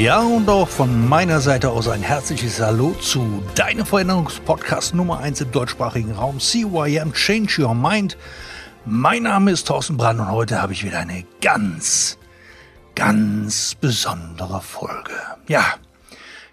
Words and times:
Ja, 0.00 0.20
und 0.20 0.48
auch 0.48 0.66
von 0.66 1.10
meiner 1.10 1.42
Seite 1.42 1.68
aus 1.68 1.86
ein 1.86 2.00
herzliches 2.00 2.58
Hallo 2.58 2.94
zu 2.94 3.42
deinem 3.54 3.84
Veränderungspodcast 3.84 4.94
Nummer 4.94 5.18
1 5.18 5.42
im 5.42 5.52
deutschsprachigen 5.52 6.12
Raum, 6.12 6.40
CYM 6.40 7.12
Change 7.12 7.60
Your 7.60 7.74
Mind. 7.74 8.16
Mein 8.86 9.24
Name 9.24 9.50
ist 9.50 9.66
Thorsten 9.66 9.98
Brand 9.98 10.18
und 10.18 10.30
heute 10.30 10.62
habe 10.62 10.72
ich 10.72 10.84
wieder 10.84 11.00
eine 11.00 11.26
ganz, 11.42 12.16
ganz 12.94 13.74
besondere 13.74 14.62
Folge. 14.62 15.12
Ja, 15.48 15.74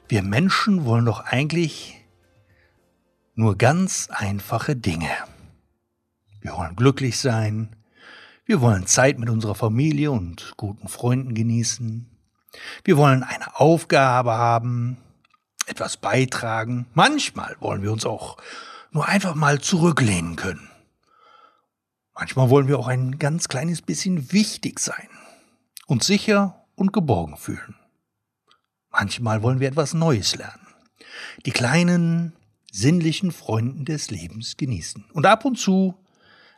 wir 0.10 0.24
Menschen 0.24 0.84
wollen 0.84 1.06
doch 1.06 1.22
eigentlich 1.22 2.06
nur 3.34 3.58
ganz 3.58 4.10
einfache 4.12 4.76
Dinge. 4.76 5.12
Wir 6.42 6.52
wollen 6.52 6.76
glücklich 6.76 7.18
sein, 7.18 7.78
wir 8.46 8.60
wollen 8.60 8.88
Zeit 8.88 9.18
mit 9.18 9.30
unserer 9.30 9.56
Familie 9.56 10.12
und 10.12 10.52
guten 10.58 10.90
Freunden 10.90 11.34
genießen, 11.34 12.17
wir 12.84 12.98
wollen 12.98 13.24
eine 13.24 13.60
Aufgabe 13.60 14.34
haben, 14.34 14.98
etwas 15.66 15.98
beitragen. 15.98 16.88
Manchmal 16.94 17.56
wollen 17.60 17.84
wir 17.84 17.92
uns 17.92 18.06
auch 18.06 18.38
nur 18.92 19.08
einfach 19.08 19.36
mal 19.36 19.60
zurücklehnen 19.60 20.36
können. 20.36 20.70
Manchmal 22.16 22.50
wollen 22.50 22.68
wir 22.68 22.80
auch 22.80 22.88
ein 22.88 23.20
ganz 23.20 23.48
kleines 23.48 23.82
bisschen 23.82 24.32
wichtig 24.32 24.80
sein, 24.80 25.10
und 25.88 26.04
sicher 26.04 26.66
und 26.76 26.94
geborgen 26.94 27.38
fühlen. 27.38 27.76
Manchmal 28.92 29.42
wollen 29.42 29.60
wir 29.60 29.68
etwas 29.68 29.94
Neues 29.94 30.36
lernen, 30.36 30.68
die 31.46 31.52
kleinen 31.52 32.34
sinnlichen 32.72 33.32
Freunden 33.32 33.86
des 33.86 34.12
Lebens 34.12 34.58
genießen 34.58 35.06
und 35.14 35.26
ab 35.26 35.46
und 35.46 35.58
zu 35.58 35.96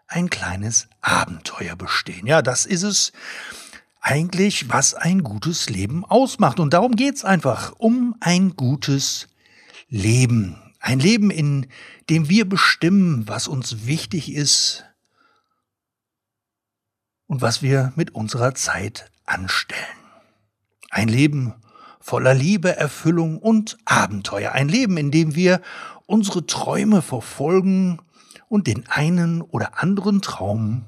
ein 0.07 0.29
kleines 0.29 0.89
Abenteuer 1.01 1.75
bestehen. 1.75 2.25
Ja, 2.25 2.41
das 2.41 2.65
ist 2.65 2.83
es, 2.83 3.13
eigentlich, 3.99 4.69
was 4.69 4.93
ein 4.93 5.23
gutes 5.23 5.69
Leben 5.69 6.05
ausmacht. 6.05 6.59
Und 6.59 6.73
darum 6.73 6.95
geht's 6.95 7.25
einfach, 7.25 7.73
um 7.77 8.15
ein 8.19 8.55
gutes 8.55 9.27
Leben. 9.89 10.57
Ein 10.79 10.99
Leben, 10.99 11.29
in 11.31 11.67
dem 12.09 12.29
wir 12.29 12.47
bestimmen, 12.47 13.27
was 13.27 13.47
uns 13.47 13.85
wichtig 13.85 14.33
ist 14.33 14.85
und 17.27 17.41
was 17.41 17.61
wir 17.61 17.91
mit 17.95 18.15
unserer 18.15 18.55
Zeit 18.55 19.11
anstellen. 19.25 19.83
Ein 20.89 21.09
Leben 21.09 21.53
voller 21.99 22.33
Liebe, 22.33 22.75
Erfüllung 22.75 23.37
und 23.37 23.77
Abenteuer. 23.85 24.53
Ein 24.53 24.69
Leben, 24.69 24.97
in 24.97 25.11
dem 25.11 25.35
wir 25.35 25.61
unsere 26.05 26.45
Träume 26.45 27.01
verfolgen 27.01 28.01
und 28.47 28.65
den 28.65 28.87
einen 28.87 29.41
oder 29.41 29.81
anderen 29.81 30.21
Traum 30.21 30.85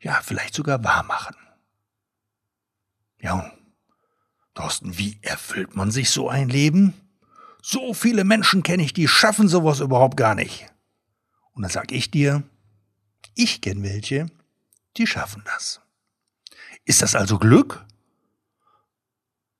ja 0.00 0.20
vielleicht 0.22 0.54
sogar 0.54 0.84
wahr 0.84 1.04
machen. 1.04 1.36
Und 3.34 3.52
Thorsten, 4.54 4.98
wie 4.98 5.18
erfüllt 5.22 5.76
man 5.76 5.90
sich 5.90 6.10
so 6.10 6.28
ein 6.28 6.48
Leben? 6.48 6.94
So 7.62 7.94
viele 7.94 8.24
Menschen 8.24 8.62
kenne 8.62 8.82
ich, 8.82 8.92
die 8.92 9.08
schaffen 9.08 9.48
sowas 9.48 9.80
überhaupt 9.80 10.16
gar 10.16 10.34
nicht. 10.34 10.66
Und 11.52 11.62
dann 11.62 11.70
sag 11.70 11.92
ich 11.92 12.10
dir, 12.10 12.42
ich 13.34 13.60
kenne 13.60 13.82
welche, 13.82 14.26
die 14.96 15.06
schaffen 15.06 15.42
das. 15.44 15.80
Ist 16.84 17.02
das 17.02 17.14
also 17.14 17.38
Glück? 17.38 17.84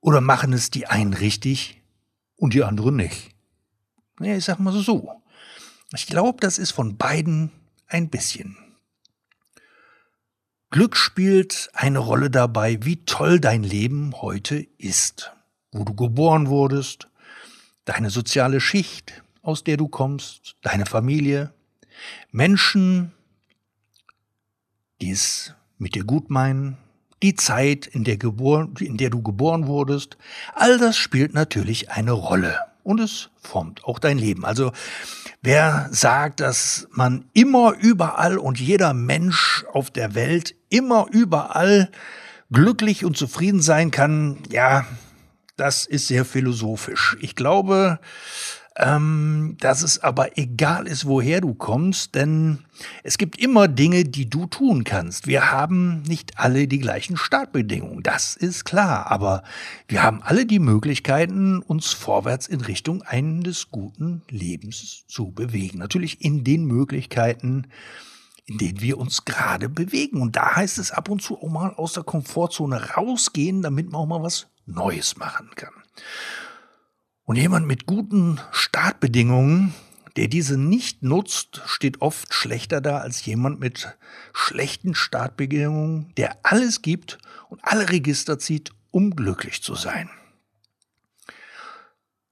Oder 0.00 0.20
machen 0.20 0.52
es 0.52 0.70
die 0.70 0.88
einen 0.88 1.14
richtig 1.14 1.80
und 2.36 2.54
die 2.54 2.64
anderen 2.64 2.96
nicht? 2.96 3.30
Ja, 4.20 4.36
ich 4.36 4.44
sag 4.44 4.58
mal 4.58 4.72
so. 4.72 5.22
Ich 5.94 6.06
glaube, 6.06 6.40
das 6.40 6.58
ist 6.58 6.72
von 6.72 6.96
beiden 6.96 7.52
ein 7.86 8.10
bisschen. 8.10 8.56
Glück 10.72 10.96
spielt 10.96 11.68
eine 11.74 11.98
Rolle 11.98 12.30
dabei, 12.30 12.78
wie 12.80 13.04
toll 13.04 13.38
dein 13.38 13.62
Leben 13.62 14.14
heute 14.22 14.66
ist, 14.78 15.30
wo 15.70 15.84
du 15.84 15.92
geboren 15.92 16.48
wurdest, 16.48 17.08
deine 17.84 18.08
soziale 18.08 18.58
Schicht, 18.58 19.22
aus 19.42 19.64
der 19.64 19.76
du 19.76 19.88
kommst, 19.88 20.56
deine 20.62 20.86
Familie, 20.86 21.52
Menschen, 22.30 23.12
die 25.02 25.10
es 25.10 25.54
mit 25.76 25.94
dir 25.94 26.04
gut 26.04 26.30
meinen, 26.30 26.78
die 27.22 27.34
Zeit, 27.34 27.86
in 27.86 28.04
der, 28.04 28.16
in 28.80 28.96
der 28.96 29.10
du 29.10 29.20
geboren 29.20 29.66
wurdest, 29.66 30.16
all 30.54 30.78
das 30.78 30.96
spielt 30.96 31.34
natürlich 31.34 31.90
eine 31.90 32.12
Rolle 32.12 32.71
und 32.82 33.00
es 33.00 33.30
formt 33.40 33.84
auch 33.84 33.98
dein 33.98 34.18
Leben. 34.18 34.44
Also 34.44 34.72
wer 35.42 35.88
sagt, 35.90 36.40
dass 36.40 36.88
man 36.90 37.24
immer 37.32 37.74
überall 37.78 38.38
und 38.38 38.60
jeder 38.60 38.94
Mensch 38.94 39.64
auf 39.72 39.90
der 39.90 40.14
Welt 40.14 40.54
immer 40.68 41.06
überall 41.10 41.90
glücklich 42.50 43.04
und 43.04 43.16
zufrieden 43.16 43.60
sein 43.60 43.90
kann, 43.90 44.38
ja, 44.50 44.86
das 45.56 45.86
ist 45.86 46.08
sehr 46.08 46.24
philosophisch. 46.24 47.16
Ich 47.20 47.36
glaube, 47.36 48.00
ähm, 48.76 49.56
dass 49.60 49.82
es 49.82 50.02
aber 50.02 50.38
egal 50.38 50.86
ist, 50.86 51.06
woher 51.06 51.40
du 51.40 51.54
kommst, 51.54 52.14
denn 52.14 52.60
es 53.02 53.18
gibt 53.18 53.38
immer 53.38 53.68
Dinge, 53.68 54.04
die 54.04 54.30
du 54.30 54.46
tun 54.46 54.84
kannst. 54.84 55.26
Wir 55.26 55.50
haben 55.50 56.02
nicht 56.02 56.38
alle 56.38 56.66
die 56.66 56.78
gleichen 56.78 57.16
Startbedingungen, 57.16 58.02
das 58.02 58.34
ist 58.34 58.64
klar, 58.64 59.10
aber 59.10 59.42
wir 59.88 60.02
haben 60.02 60.22
alle 60.22 60.46
die 60.46 60.58
Möglichkeiten, 60.58 61.60
uns 61.60 61.92
vorwärts 61.92 62.46
in 62.48 62.60
Richtung 62.62 63.02
eines 63.02 63.70
guten 63.70 64.22
Lebens 64.28 65.04
zu 65.06 65.30
bewegen. 65.32 65.78
Natürlich 65.78 66.22
in 66.22 66.44
den 66.44 66.64
Möglichkeiten, 66.64 67.66
in 68.46 68.58
denen 68.58 68.80
wir 68.80 68.98
uns 68.98 69.24
gerade 69.24 69.68
bewegen. 69.68 70.20
Und 70.20 70.36
da 70.36 70.56
heißt 70.56 70.78
es 70.78 70.90
ab 70.90 71.08
und 71.08 71.22
zu 71.22 71.38
auch 71.38 71.48
mal 71.48 71.74
aus 71.74 71.92
der 71.92 72.02
Komfortzone 72.02 72.94
rausgehen, 72.94 73.62
damit 73.62 73.90
man 73.90 74.00
auch 74.00 74.06
mal 74.06 74.22
was 74.22 74.48
Neues 74.66 75.16
machen 75.16 75.50
kann. 75.54 75.74
Und 77.24 77.36
jemand 77.36 77.66
mit 77.66 77.86
guten 77.86 78.40
Startbedingungen, 78.50 79.74
der 80.16 80.28
diese 80.28 80.58
nicht 80.58 81.02
nutzt, 81.02 81.62
steht 81.66 82.02
oft 82.02 82.34
schlechter 82.34 82.80
da 82.80 82.98
als 82.98 83.24
jemand 83.24 83.60
mit 83.60 83.96
schlechten 84.32 84.94
Startbedingungen, 84.94 86.12
der 86.16 86.38
alles 86.42 86.82
gibt 86.82 87.18
und 87.48 87.60
alle 87.62 87.90
Register 87.90 88.38
zieht, 88.38 88.72
um 88.90 89.14
glücklich 89.14 89.62
zu 89.62 89.74
sein. 89.74 90.10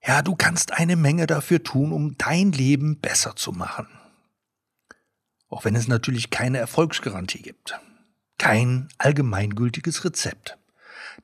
Ja, 0.05 0.23
du 0.23 0.35
kannst 0.35 0.73
eine 0.73 0.97
Menge 0.97 1.27
dafür 1.27 1.63
tun, 1.63 1.93
um 1.93 2.17
dein 2.17 2.53
Leben 2.53 3.01
besser 3.01 3.37
zu 3.37 3.53
machen. 3.53 3.87
Auch 5.49 5.65
wenn 5.65 5.77
es 5.77 5.89
natürlich 5.89 6.31
keine 6.31 6.59
Erfolgsgarantie 6.59 7.43
gibt. 7.43 7.79
Kein 8.39 8.89
allgemeingültiges 8.99 10.05
Rezept. 10.05 10.59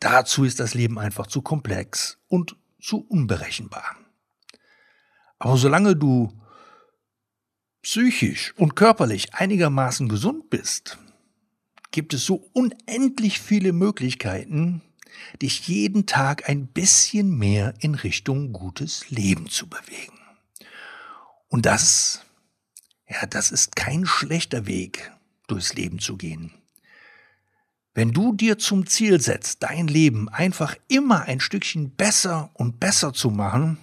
Dazu 0.01 0.45
ist 0.45 0.61
das 0.61 0.75
Leben 0.75 0.99
einfach 0.99 1.27
zu 1.27 1.41
komplex 1.41 2.19
und 2.29 2.57
zu 2.81 2.99
unberechenbar. 2.99 3.97
Aber 5.39 5.57
solange 5.57 5.97
du 5.97 6.33
psychisch 7.83 8.55
und 8.57 8.75
körperlich 8.75 9.35
einigermaßen 9.35 10.09
gesund 10.09 10.51
bist, 10.51 10.99
gibt 11.91 12.15
es 12.15 12.25
so 12.25 12.51
unendlich 12.53 13.41
viele 13.41 13.73
Möglichkeiten, 13.73 14.83
dich 15.41 15.67
jeden 15.69 16.07
Tag 16.07 16.49
ein 16.49 16.67
bisschen 16.67 17.37
mehr 17.39 17.75
in 17.81 17.95
Richtung 17.95 18.53
gutes 18.53 19.11
Leben 19.11 19.49
zu 19.49 19.69
bewegen. 19.69 20.19
Und 21.49 21.67
das, 21.67 22.25
ja, 23.09 23.25
das 23.27 23.51
ist 23.51 23.77
kein 23.77 24.05
schlechter 24.05 24.67
Weg, 24.67 25.13
durchs 25.47 25.75
Leben 25.75 25.99
zu 26.01 26.17
gehen. 26.17 26.53
Wenn 27.97 28.13
du 28.13 28.35
dir 28.35 28.59
zum 28.59 28.87
Ziel 28.87 29.23
setzt, 29.23 29.63
dein 29.63 29.89
Leben 29.89 30.29
einfach 30.29 30.77
immer 30.87 31.23
ein 31.23 31.41
Stückchen 31.41 31.97
besser 31.97 32.51
und 32.53 32.79
besser 32.79 33.15
zu 33.15 33.31
machen, 33.31 33.79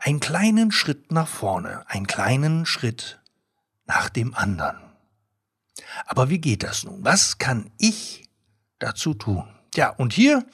einen 0.00 0.18
kleinen 0.18 0.72
Schritt 0.72 1.12
nach 1.12 1.28
vorne, 1.28 1.88
einen 1.88 2.08
kleinen 2.08 2.66
Schritt 2.66 3.20
nach 3.86 4.08
dem 4.08 4.34
anderen. 4.34 4.78
Aber 6.04 6.30
wie 6.30 6.40
geht 6.40 6.64
das 6.64 6.82
nun? 6.82 7.04
Was 7.04 7.38
kann 7.38 7.70
ich 7.78 8.28
dazu 8.80 9.14
tun? 9.14 9.44
Ja, 9.76 9.90
und 9.90 10.12
hier, 10.12 10.44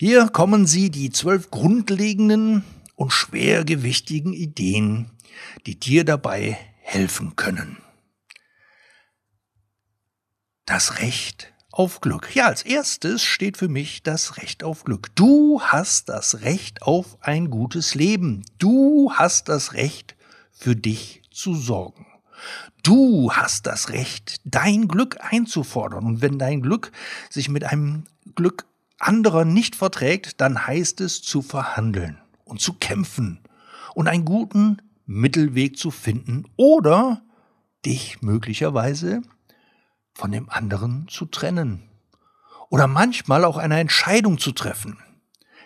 hier 0.00 0.28
kommen 0.28 0.66
sie 0.66 0.90
die 0.90 1.10
zwölf 1.10 1.52
grundlegenden 1.52 2.64
und 2.96 3.12
schwergewichtigen 3.12 4.32
Ideen, 4.32 5.12
die 5.66 5.78
dir 5.78 6.04
dabei 6.04 6.58
helfen 6.80 7.36
können. 7.36 7.76
Das 10.66 10.98
Recht 10.98 11.53
auf 11.74 12.00
Glück. 12.00 12.34
Ja, 12.34 12.46
als 12.46 12.62
erstes 12.62 13.22
steht 13.24 13.56
für 13.56 13.68
mich 13.68 14.02
das 14.04 14.36
Recht 14.36 14.62
auf 14.62 14.84
Glück. 14.84 15.14
Du 15.16 15.60
hast 15.60 16.08
das 16.08 16.42
Recht 16.42 16.82
auf 16.82 17.18
ein 17.20 17.50
gutes 17.50 17.96
Leben. 17.96 18.44
Du 18.58 19.10
hast 19.12 19.48
das 19.48 19.72
Recht, 19.74 20.14
für 20.52 20.76
dich 20.76 21.22
zu 21.32 21.54
sorgen. 21.54 22.06
Du 22.84 23.32
hast 23.32 23.66
das 23.66 23.90
Recht, 23.90 24.40
dein 24.44 24.86
Glück 24.86 25.16
einzufordern. 25.20 26.04
Und 26.04 26.22
wenn 26.22 26.38
dein 26.38 26.62
Glück 26.62 26.92
sich 27.28 27.48
mit 27.48 27.64
einem 27.64 28.04
Glück 28.36 28.66
anderer 28.98 29.44
nicht 29.44 29.74
verträgt, 29.74 30.40
dann 30.40 30.66
heißt 30.66 31.00
es 31.00 31.22
zu 31.22 31.42
verhandeln 31.42 32.18
und 32.44 32.60
zu 32.60 32.74
kämpfen 32.74 33.40
und 33.94 34.06
einen 34.06 34.24
guten 34.24 34.78
Mittelweg 35.06 35.76
zu 35.76 35.90
finden 35.90 36.44
oder 36.56 37.20
dich 37.84 38.22
möglicherweise 38.22 39.22
von 40.14 40.32
dem 40.32 40.48
anderen 40.48 41.06
zu 41.08 41.26
trennen 41.26 41.88
oder 42.70 42.86
manchmal 42.86 43.44
auch 43.44 43.56
eine 43.56 43.78
Entscheidung 43.78 44.38
zu 44.38 44.52
treffen. 44.52 44.98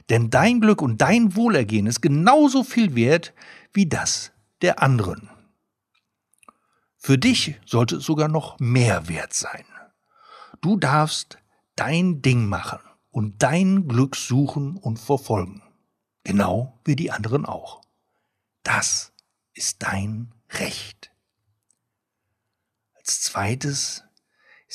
Denn 0.09 0.31
dein 0.31 0.61
Glück 0.61 0.83
und 0.83 1.01
dein 1.01 1.37
Wohlergehen 1.37 1.87
ist 1.87 2.01
genauso 2.01 2.65
viel 2.65 2.95
wert 2.95 3.35
wie 3.73 3.87
das 3.87 4.33
der 4.63 4.83
anderen. 4.83 5.31
Für 6.97 7.19
dich 7.19 7.61
sollte 7.65 7.97
es 7.97 8.05
sogar 8.05 8.29
noch 8.29 8.59
mehr 8.59 9.09
wert 9.09 9.33
sein. 9.33 9.65
Du 10.61 10.77
darfst 10.77 11.39
dein 11.77 12.23
Ding 12.23 12.47
machen 12.47 12.81
und 13.11 13.43
dein 13.43 13.87
Glück 13.87 14.17
suchen 14.17 14.77
und 14.77 14.99
verfolgen. 14.99 15.63
Genau 16.25 16.79
wie 16.85 16.97
die 16.97 17.11
anderen 17.11 17.47
auch. 17.47 17.81
Das 18.63 19.13
ist 19.55 19.83
dein 19.83 20.35
Recht. 20.51 21.13
Als 22.95 23.23
zweites 23.23 24.05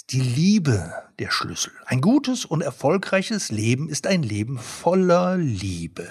die 0.09 0.21
Liebe 0.21 0.93
der 1.19 1.31
Schlüssel. 1.31 1.71
Ein 1.85 2.01
gutes 2.01 2.45
und 2.45 2.61
erfolgreiches 2.61 3.51
Leben 3.51 3.89
ist 3.89 4.07
ein 4.07 4.23
Leben 4.23 4.57
voller 4.57 5.37
Liebe. 5.37 6.09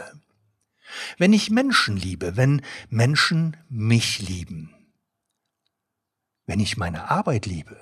Wenn 1.19 1.33
ich 1.33 1.51
Menschen 1.51 1.97
liebe, 1.97 2.37
wenn 2.37 2.63
Menschen 2.89 3.57
mich 3.69 4.21
lieben, 4.21 4.75
wenn 6.47 6.61
ich 6.61 6.77
meine 6.77 7.11
Arbeit 7.11 7.47
liebe, 7.47 7.79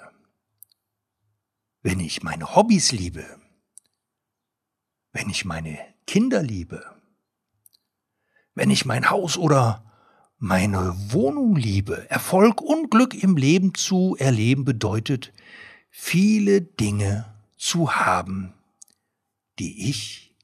wenn 1.83 2.01
ich 2.01 2.23
meine 2.23 2.55
Hobbys 2.55 2.93
liebe, 2.93 3.25
wenn 5.13 5.29
ich 5.29 5.45
meine 5.45 5.79
Kinder 6.07 6.43
liebe, 6.43 6.85
wenn 8.55 8.71
ich 8.71 8.85
mein 8.85 9.11
Haus 9.11 9.37
oder 9.37 9.91
meine 10.39 10.95
Wohnung 11.13 11.55
liebe. 11.55 12.09
Erfolg 12.11 12.63
und 12.63 12.91
Glück 12.91 13.15
im 13.15 13.37
Leben 13.37 13.75
zu 13.75 14.17
erleben 14.19 14.65
bedeutet, 14.65 15.33
viele 15.91 16.63
Dinge 16.63 17.27
zu 17.57 17.95
haben, 17.95 18.55
die 19.59 19.91
ich 19.91 20.35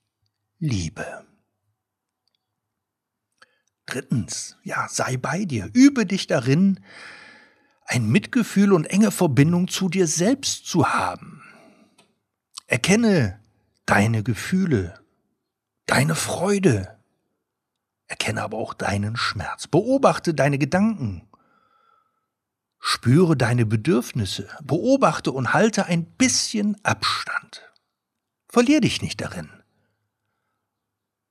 liebe. 0.59 1.25
Drittens, 3.87 4.57
ja, 4.65 4.89
sei 4.89 5.17
bei 5.17 5.45
dir, 5.45 5.71
übe 5.73 6.07
dich 6.07 6.27
darin, 6.27 6.81
ein 7.87 8.09
Mitgefühl 8.09 8.73
und 8.73 8.87
enge 8.87 9.13
Verbindung 9.13 9.69
zu 9.69 9.89
dir 9.89 10.09
selbst 10.09 10.67
zu 10.67 10.89
haben. 10.89 11.43
Erkenne 12.67 13.41
deine 13.87 14.25
Gefühle, 14.25 15.01
deine 15.87 16.17
Freude, 16.17 16.99
erkenne 18.09 18.43
aber 18.43 18.59
auch 18.59 18.75
deinen 18.75 19.17
Schmerz, 19.17 19.69
beobachte 19.69 20.35
deine 20.35 20.59
Gedanken, 20.59 21.29
Spüre 22.79 23.37
deine 23.37 23.67
Bedürfnisse, 23.67 24.49
beobachte 24.63 25.33
und 25.33 25.53
halte 25.53 25.87
ein 25.87 26.05
bisschen 26.05 26.77
Abstand. 26.85 27.63
Verlier 28.49 28.81
dich 28.81 29.03
nicht 29.03 29.21
darin, 29.21 29.51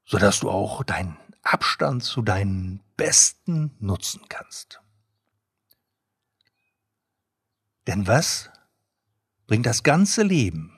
sodass 0.06 0.42
du 0.42 0.50
auch 0.50 0.84
deinen 0.84 1.18
Abstand 1.42 2.04
zu 2.04 2.22
deinen 2.22 2.82
Besten 2.98 3.76
nutzen 3.80 4.22
kannst. 4.30 4.82
Denn 7.88 8.08
was 8.08 8.50
bringt 9.48 9.66
das 9.66 9.84
ganze 9.84 10.24
Leben, 10.24 10.72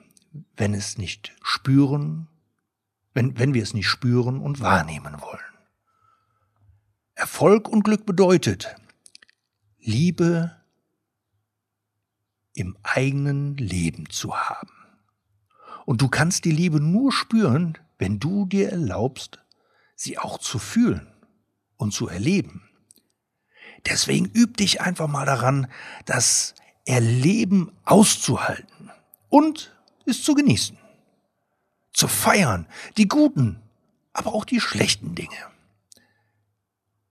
wenn 0.56 0.74
es 0.74 0.98
nicht 0.98 1.34
spüren, 1.42 2.28
wenn, 3.14 3.38
wenn 3.38 3.54
wir 3.54 3.62
es 3.62 3.72
nicht 3.72 3.88
spüren 3.88 4.40
und 4.40 4.60
wahrnehmen 4.60 5.20
wollen? 5.20 5.40
Erfolg 7.14 7.68
und 7.68 7.82
Glück 7.82 8.06
bedeutet 8.06 8.76
Liebe, 9.78 10.57
im 12.58 12.76
eigenen 12.82 13.56
Leben 13.56 14.10
zu 14.10 14.36
haben. 14.36 14.70
Und 15.86 16.02
du 16.02 16.08
kannst 16.08 16.44
die 16.44 16.50
Liebe 16.50 16.80
nur 16.80 17.12
spüren, 17.12 17.78
wenn 17.98 18.18
du 18.18 18.46
dir 18.46 18.70
erlaubst, 18.70 19.40
sie 19.94 20.18
auch 20.18 20.38
zu 20.38 20.58
fühlen 20.58 21.06
und 21.76 21.92
zu 21.92 22.08
erleben. 22.08 22.68
Deswegen 23.86 24.26
üb 24.26 24.56
dich 24.56 24.80
einfach 24.80 25.08
mal 25.08 25.24
daran, 25.24 25.68
das 26.04 26.54
Erleben 26.84 27.72
auszuhalten 27.84 28.90
und 29.28 29.76
es 30.04 30.22
zu 30.22 30.34
genießen. 30.34 30.78
Zu 31.92 32.08
feiern, 32.08 32.66
die 32.96 33.08
guten, 33.08 33.60
aber 34.12 34.34
auch 34.34 34.44
die 34.44 34.60
schlechten 34.60 35.14
Dinge. 35.14 35.36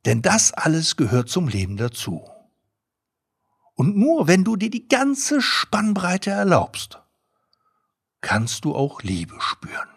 Denn 0.05 0.21
das 0.21 0.53
alles 0.53 0.95
gehört 0.95 1.29
zum 1.29 1.47
Leben 1.47 1.77
dazu. 1.77 2.27
Und 3.77 3.95
nur 3.95 4.27
wenn 4.27 4.43
du 4.43 4.55
dir 4.55 4.71
die 4.71 4.87
ganze 4.87 5.39
Spannbreite 5.39 6.31
erlaubst, 6.31 6.99
kannst 8.21 8.65
du 8.65 8.75
auch 8.75 9.03
Liebe 9.03 9.39
spüren. 9.39 9.87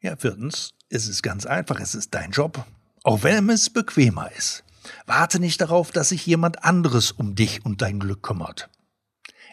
Ja, 0.00 0.16
viertens, 0.16 0.74
es 0.88 1.06
ist 1.06 1.22
ganz 1.22 1.46
einfach, 1.46 1.78
es 1.78 1.94
ist 1.94 2.14
dein 2.14 2.32
Job, 2.32 2.66
auch 3.04 3.22
wenn 3.22 3.48
es 3.48 3.70
bequemer 3.70 4.32
ist. 4.32 4.64
Warte 5.06 5.38
nicht 5.38 5.60
darauf, 5.60 5.92
dass 5.92 6.08
sich 6.08 6.26
jemand 6.26 6.64
anderes 6.64 7.12
um 7.12 7.36
dich 7.36 7.64
und 7.64 7.80
dein 7.80 8.00
Glück 8.00 8.24
kümmert. 8.24 8.70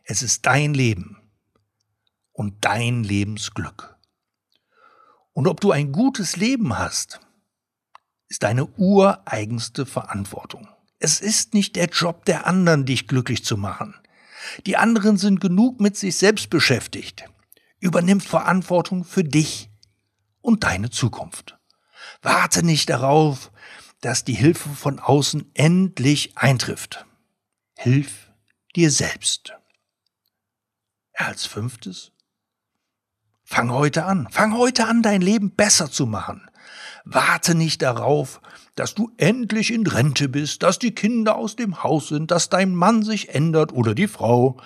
Es 0.03 0.24
ist 0.24 0.48
dein 0.48 0.74
Leben 0.74 1.21
und 2.31 2.65
dein 2.65 3.03
Lebensglück. 3.03 3.95
Und 5.33 5.45
ob 5.45 5.62
du 5.62 5.71
ein 5.71 5.91
gutes 5.91 6.38
Leben 6.38 6.75
hast, 6.75 7.19
ist 8.35 8.43
deine 8.43 8.65
ureigenste 8.65 9.85
Verantwortung. 9.85 10.67
Es 10.99 11.21
ist 11.21 11.53
nicht 11.53 11.77
der 11.77 11.85
Job 11.85 12.25
der 12.25 12.45
anderen, 12.45 12.85
dich 12.85 13.07
glücklich 13.07 13.45
zu 13.45 13.55
machen. 13.55 13.95
Die 14.65 14.75
anderen 14.75 15.15
sind 15.15 15.39
genug 15.39 15.79
mit 15.79 15.95
sich 15.95 16.17
selbst 16.17 16.50
beschäftigt. 16.50 17.24
Übernimm 17.79 18.19
Verantwortung 18.19 19.05
für 19.05 19.24
dich 19.24 19.69
und 20.41 20.65
deine 20.65 20.89
Zukunft. 20.89 21.57
Warte 22.21 22.62
nicht 22.62 22.89
darauf, 22.89 23.53
dass 24.01 24.25
die 24.25 24.33
Hilfe 24.33 24.67
von 24.67 25.00
außen 25.00 25.50
endlich 25.53 26.38
eintrifft. 26.38 27.05
Hilf 27.77 28.31
dir 28.75 28.91
selbst. 28.91 29.53
Als 31.13 31.45
fünftes, 31.45 32.12
fang 33.45 33.71
heute 33.71 34.03
an. 34.03 34.27
Fang 34.29 34.57
heute 34.57 34.88
an, 34.88 35.01
dein 35.03 35.21
Leben 35.21 35.55
besser 35.55 35.89
zu 35.89 36.05
machen. 36.05 36.50
Warte 37.05 37.53
nicht 37.53 37.83
darauf, 37.83 38.41
dass 38.74 38.95
du 38.95 39.12
endlich 39.17 39.71
in 39.71 39.85
Rente 39.85 40.27
bist, 40.27 40.63
dass 40.63 40.79
die 40.79 40.95
Kinder 40.95 41.35
aus 41.35 41.55
dem 41.55 41.83
Haus 41.83 42.09
sind, 42.09 42.31
dass 42.31 42.50
dein 42.50 42.74
Mann 42.74 43.03
sich 43.03 43.29
ändert 43.29 43.71
oder 43.71 43.93
die 43.93 44.07
Frau. 44.07 44.57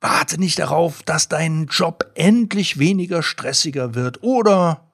Warte 0.00 0.38
nicht 0.38 0.58
darauf, 0.58 1.02
dass 1.02 1.28
dein 1.28 1.66
Job 1.66 2.12
endlich 2.14 2.78
weniger 2.78 3.22
stressiger 3.22 3.94
wird 3.94 4.22
oder 4.22 4.92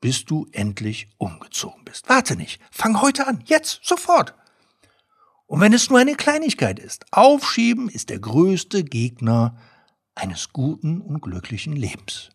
bis 0.00 0.24
du 0.24 0.46
endlich 0.52 1.08
umgezogen 1.18 1.84
bist. 1.84 2.08
Warte 2.08 2.36
nicht. 2.36 2.60
Fang 2.70 3.02
heute 3.02 3.26
an. 3.26 3.42
Jetzt. 3.44 3.80
Sofort. 3.82 4.34
Und 5.46 5.60
wenn 5.60 5.74
es 5.74 5.90
nur 5.90 5.98
eine 5.98 6.14
Kleinigkeit 6.14 6.78
ist, 6.78 7.04
aufschieben 7.10 7.88
ist 7.88 8.08
der 8.08 8.20
größte 8.20 8.82
Gegner 8.82 9.58
eines 10.14 10.52
guten 10.52 11.00
und 11.00 11.20
glücklichen 11.20 11.74
Lebens. 11.74 12.30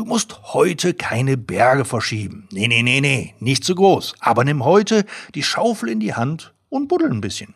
Du 0.00 0.06
musst 0.06 0.54
heute 0.54 0.94
keine 0.94 1.36
Berge 1.36 1.84
verschieben. 1.84 2.48
Nee, 2.52 2.68
nee, 2.68 2.82
nee, 2.82 3.02
nee, 3.02 3.34
nicht 3.38 3.64
zu 3.64 3.74
groß. 3.74 4.14
Aber 4.20 4.44
nimm 4.44 4.64
heute 4.64 5.04
die 5.34 5.42
Schaufel 5.42 5.90
in 5.90 6.00
die 6.00 6.14
Hand 6.14 6.54
und 6.70 6.88
buddel 6.88 7.10
ein 7.10 7.20
bisschen. 7.20 7.54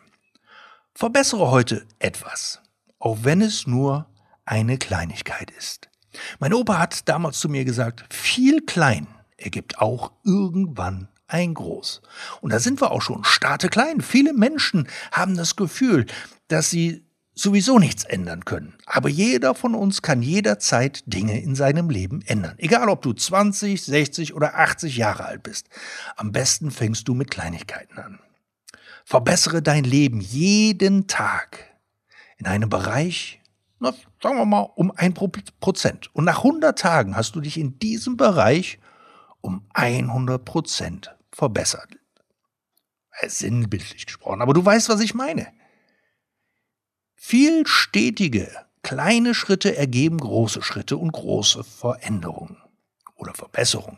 Verbessere 0.93 1.49
heute 1.49 1.87
etwas, 1.97 2.61
auch 2.99 3.17
wenn 3.23 3.41
es 3.41 3.65
nur 3.65 4.05
eine 4.45 4.77
Kleinigkeit 4.77 5.49
ist. 5.57 5.89
Mein 6.37 6.53
Opa 6.53 6.77
hat 6.77 7.09
damals 7.09 7.39
zu 7.39 7.49
mir 7.49 7.65
gesagt, 7.65 8.13
viel 8.13 8.61
klein 8.61 9.07
ergibt 9.37 9.79
auch 9.79 10.11
irgendwann 10.23 11.07
ein 11.27 11.55
Groß. 11.55 12.03
Und 12.41 12.53
da 12.53 12.59
sind 12.59 12.79
wir 12.79 12.91
auch 12.91 13.01
schon, 13.01 13.23
starte 13.23 13.69
klein. 13.69 14.01
Viele 14.01 14.33
Menschen 14.33 14.87
haben 15.11 15.35
das 15.35 15.55
Gefühl, 15.55 16.05
dass 16.47 16.69
sie 16.69 17.07
sowieso 17.35 17.77
nichts 17.77 18.05
ändern 18.05 18.45
können. 18.45 18.75
Aber 18.85 19.09
jeder 19.09 19.53
von 19.53 19.75
uns 19.75 20.01
kann 20.01 20.21
jederzeit 20.21 21.03
Dinge 21.05 21.39
in 21.41 21.53
seinem 21.53 21.89
Leben 21.89 22.21
ändern. 22.21 22.55
Egal 22.57 22.89
ob 22.89 23.01
du 23.01 23.13
20, 23.13 23.83
60 23.83 24.33
oder 24.33 24.55
80 24.55 24.95
Jahre 24.97 25.25
alt 25.25 25.43
bist. 25.43 25.67
Am 26.15 26.31
besten 26.31 26.71
fängst 26.71 27.07
du 27.07 27.13
mit 27.13 27.29
Kleinigkeiten 27.29 27.99
an. 27.99 28.19
Verbessere 29.03 29.61
dein 29.61 29.83
Leben 29.83 30.21
jeden 30.21 31.07
Tag 31.07 31.75
in 32.37 32.47
einem 32.47 32.69
Bereich, 32.69 33.41
na, 33.79 33.93
sagen 34.23 34.37
wir 34.37 34.45
mal, 34.45 34.61
um 34.61 34.91
ein 34.91 35.13
Prozent. 35.13 36.09
Und 36.13 36.25
nach 36.25 36.37
100 36.37 36.79
Tagen 36.79 37.15
hast 37.15 37.35
du 37.35 37.41
dich 37.41 37.59
in 37.59 37.77
diesem 37.77 38.17
Bereich 38.17 38.79
um 39.41 39.67
100 39.73 40.43
Prozent 40.43 41.15
verbessert. 41.31 41.89
Sinnbildlich 43.27 44.07
gesprochen, 44.07 44.41
aber 44.41 44.53
du 44.53 44.65
weißt, 44.65 44.89
was 44.89 45.01
ich 45.01 45.13
meine. 45.13 45.47
Viel 47.27 47.65
stetige, 47.65 48.55
kleine 48.83 49.33
Schritte 49.33 49.75
ergeben 49.75 50.19
große 50.19 50.61
Schritte 50.61 50.95
und 50.95 51.11
große 51.11 51.63
Veränderungen 51.63 52.57
oder 53.15 53.33
Verbesserungen. 53.33 53.97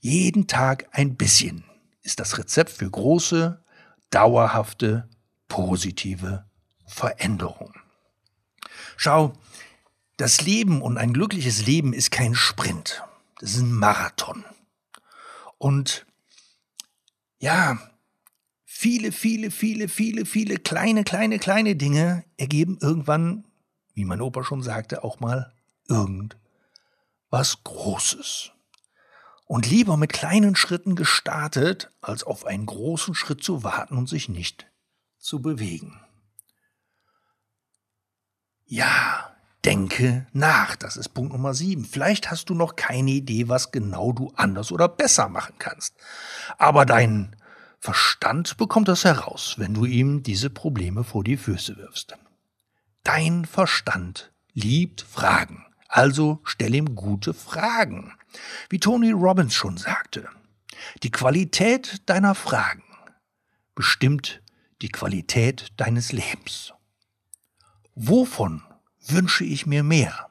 Jeden 0.00 0.46
Tag 0.46 0.86
ein 0.90 1.16
bisschen 1.16 1.64
ist 2.02 2.20
das 2.20 2.36
Rezept 2.36 2.68
für 2.68 2.90
große, 2.90 3.64
dauerhafte, 4.10 5.08
positive 5.48 6.44
Veränderungen. 6.84 7.80
Schau, 8.98 9.32
das 10.18 10.42
Leben 10.42 10.82
und 10.82 10.98
ein 10.98 11.14
glückliches 11.14 11.64
Leben 11.64 11.94
ist 11.94 12.10
kein 12.10 12.34
Sprint. 12.34 13.02
Das 13.38 13.52
ist 13.52 13.60
ein 13.60 13.72
Marathon. 13.72 14.44
Und 15.56 16.04
ja, 17.38 17.78
viele, 18.84 19.12
viele, 19.12 19.50
viele, 19.50 19.88
viele, 19.88 20.26
viele 20.26 20.56
kleine, 20.58 21.04
kleine, 21.04 21.38
kleine 21.38 21.74
Dinge 21.74 22.22
ergeben 22.36 22.76
irgendwann, 22.82 23.46
wie 23.94 24.04
mein 24.04 24.20
Opa 24.20 24.44
schon 24.44 24.62
sagte, 24.62 25.02
auch 25.02 25.20
mal 25.20 25.54
irgendwas 25.88 27.64
Großes. 27.64 28.50
Und 29.46 29.70
lieber 29.70 29.96
mit 29.96 30.12
kleinen 30.12 30.54
Schritten 30.54 30.96
gestartet, 30.96 31.92
als 32.02 32.24
auf 32.24 32.44
einen 32.44 32.66
großen 32.66 33.14
Schritt 33.14 33.42
zu 33.42 33.62
warten 33.62 33.96
und 33.96 34.06
sich 34.06 34.28
nicht 34.28 34.66
zu 35.18 35.40
bewegen. 35.40 35.98
Ja, 38.66 39.34
denke 39.64 40.26
nach. 40.34 40.76
Das 40.76 40.98
ist 40.98 41.14
Punkt 41.14 41.32
Nummer 41.32 41.54
sieben. 41.54 41.86
Vielleicht 41.86 42.30
hast 42.30 42.50
du 42.50 42.54
noch 42.54 42.76
keine 42.76 43.12
Idee, 43.12 43.48
was 43.48 43.72
genau 43.72 44.12
du 44.12 44.30
anders 44.36 44.70
oder 44.70 44.88
besser 44.88 45.30
machen 45.30 45.54
kannst. 45.58 45.94
Aber 46.58 46.84
dein 46.84 47.34
Verstand 47.84 48.56
bekommt 48.56 48.88
das 48.88 49.04
heraus, 49.04 49.56
wenn 49.58 49.74
du 49.74 49.84
ihm 49.84 50.22
diese 50.22 50.48
Probleme 50.48 51.04
vor 51.04 51.22
die 51.22 51.36
Füße 51.36 51.76
wirfst. 51.76 52.16
Dein 53.02 53.44
Verstand 53.44 54.32
liebt 54.54 55.02
Fragen. 55.02 55.66
Also 55.86 56.40
stell 56.44 56.74
ihm 56.74 56.94
gute 56.94 57.34
Fragen. 57.34 58.14
Wie 58.70 58.80
Tony 58.80 59.10
Robbins 59.10 59.52
schon 59.52 59.76
sagte, 59.76 60.26
die 61.02 61.10
Qualität 61.10 62.08
deiner 62.08 62.34
Fragen 62.34 62.84
bestimmt 63.74 64.40
die 64.80 64.88
Qualität 64.88 65.68
deines 65.76 66.10
Lebens. 66.10 66.72
Wovon 67.94 68.62
wünsche 69.06 69.44
ich 69.44 69.66
mir 69.66 69.82
mehr. 69.82 70.30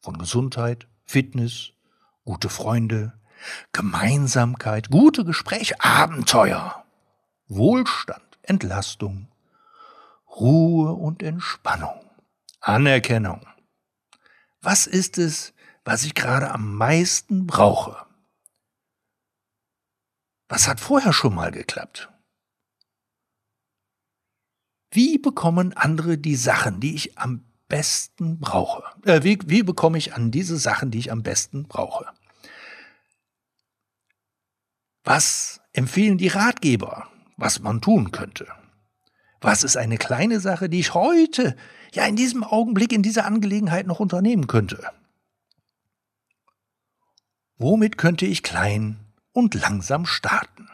Von 0.00 0.16
Gesundheit, 0.16 0.88
Fitness, 1.04 1.72
gute 2.24 2.48
Freunde, 2.48 3.12
Gemeinsamkeit, 3.72 4.90
gute 4.90 5.24
Gespräche, 5.24 5.80
Abenteuer, 5.80 6.84
Wohlstand, 7.48 8.38
Entlastung, 8.42 9.28
Ruhe 10.28 10.92
und 10.92 11.22
Entspannung, 11.22 12.04
Anerkennung. 12.60 13.46
Was 14.60 14.86
ist 14.86 15.18
es, 15.18 15.52
was 15.84 16.04
ich 16.04 16.14
gerade 16.14 16.50
am 16.50 16.74
meisten 16.74 17.46
brauche? 17.46 18.06
Was 20.48 20.66
hat 20.66 20.80
vorher 20.80 21.12
schon 21.12 21.34
mal 21.34 21.50
geklappt? 21.50 22.08
Wie 24.90 25.18
bekommen 25.18 25.74
andere 25.74 26.16
die 26.16 26.36
Sachen, 26.36 26.80
die 26.80 26.94
ich 26.94 27.18
am 27.18 27.44
besten 27.68 28.38
brauche? 28.40 28.82
Äh, 29.04 29.22
wie, 29.22 29.38
wie 29.46 29.62
bekomme 29.62 29.98
ich 29.98 30.14
an 30.14 30.30
diese 30.30 30.56
Sachen, 30.56 30.90
die 30.90 30.98
ich 30.98 31.12
am 31.12 31.22
besten 31.22 31.64
brauche? 31.64 32.06
Was 35.08 35.62
empfehlen 35.72 36.18
die 36.18 36.28
Ratgeber, 36.28 37.10
was 37.38 37.60
man 37.60 37.80
tun 37.80 38.12
könnte? 38.12 38.46
Was 39.40 39.64
ist 39.64 39.78
eine 39.78 39.96
kleine 39.96 40.38
Sache, 40.38 40.68
die 40.68 40.80
ich 40.80 40.92
heute, 40.92 41.56
ja 41.94 42.04
in 42.04 42.14
diesem 42.14 42.44
Augenblick, 42.44 42.92
in 42.92 43.02
dieser 43.02 43.24
Angelegenheit 43.24 43.86
noch 43.86 44.00
unternehmen 44.00 44.48
könnte? 44.48 44.86
Womit 47.56 47.96
könnte 47.96 48.26
ich 48.26 48.42
klein 48.42 48.98
und 49.32 49.54
langsam 49.54 50.04
starten? 50.04 50.68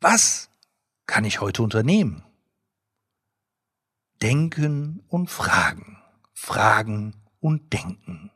Was 0.00 0.50
kann 1.06 1.24
ich 1.24 1.40
heute 1.40 1.62
unternehmen? 1.62 2.24
Denken 4.22 5.04
und 5.06 5.30
Fragen, 5.30 6.02
Fragen 6.34 7.14
und 7.38 7.72
Denken. 7.72 8.32